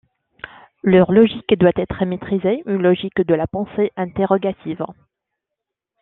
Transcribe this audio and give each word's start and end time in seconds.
Leur 0.81 1.11
logique 1.11 1.53
doit 1.59 1.73
être 1.77 2.05
maîtrisée: 2.05 2.63
une 2.65 2.81
logique 2.81 3.21
de 3.21 3.35
la 3.35 3.45
pensée 3.45 3.91
interrogative. 3.95 4.83